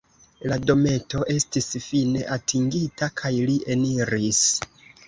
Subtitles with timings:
[0.51, 4.47] La dometo estis fine atingita, kaj li eniris.